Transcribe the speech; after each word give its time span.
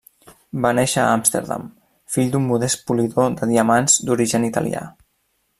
Va 0.65 0.69
néixer 0.79 1.01
a 1.01 1.11
Amsterdam, 1.17 1.67
fill 2.15 2.33
d'un 2.37 2.49
modest 2.53 2.83
polidor 2.89 3.31
de 3.43 3.53
diamants 3.55 4.03
d'origen 4.09 4.53
italià. 4.53 4.87